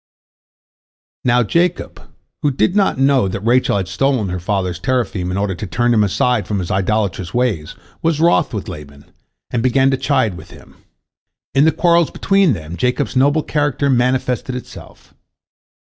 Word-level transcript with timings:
Now 1.23 1.43
Jacob, 1.43 2.01
who 2.41 2.49
did 2.49 2.75
not 2.75 2.97
know 2.97 3.27
that 3.27 3.39
Rachel 3.41 3.77
had 3.77 3.87
stolen 3.87 4.29
her 4.29 4.39
father's 4.39 4.79
teraphim 4.79 5.29
in 5.29 5.37
order 5.37 5.53
to 5.53 5.67
turn 5.67 5.93
him 5.93 6.03
aside 6.03 6.47
from 6.47 6.57
his 6.57 6.71
idolatrous 6.71 7.35
ways, 7.35 7.75
was 8.01 8.19
wroth 8.19 8.51
with 8.51 8.67
Laban, 8.67 9.11
and 9.51 9.61
began 9.61 9.91
to 9.91 9.97
chide 9.97 10.37
with 10.37 10.49
him. 10.49 10.77
In 11.53 11.65
the 11.65 11.71
quarrel 11.71 12.05
between 12.05 12.53
them, 12.53 12.77
Jacob's 12.77 13.15
noble 13.15 13.43
character 13.43 13.91
manifested 13.91 14.55
itself. 14.55 15.13